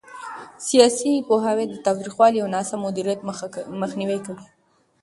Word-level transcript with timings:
سیاسي 0.67 1.11
پوهاوی 1.27 1.65
د 1.69 1.75
تاوتریخوالي 1.85 2.39
او 2.41 2.47
ناسم 2.55 2.79
مدیریت 2.87 3.19
مخنیوي 3.81 4.19
کوي 4.25 4.43